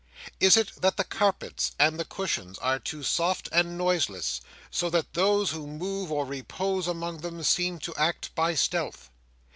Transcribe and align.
Is 0.39 0.57
it 0.57 0.71
that 0.81 0.97
the 0.97 1.03
carpets 1.03 1.73
and 1.77 1.99
the 1.99 2.05
cushions 2.05 2.57
are 2.57 2.79
too 2.79 3.03
soft 3.03 3.47
and 3.51 3.77
noiseless, 3.77 4.41
so 4.71 4.89
that 4.89 5.13
those 5.13 5.51
who 5.51 5.67
move 5.67 6.11
or 6.11 6.25
repose 6.25 6.87
among 6.87 7.17
them 7.19 7.43
seem 7.43 7.77
to 7.81 7.93
act 7.95 8.33
by 8.33 8.55
stealth? 8.55 9.11